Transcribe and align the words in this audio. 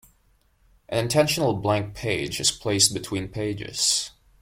An 0.89 0.97
intentional 0.97 1.53
blank 1.53 1.93
page 1.93 2.39
is 2.39 2.49
placed 2.51 2.91
between 2.91 3.27
pages. 3.27 4.09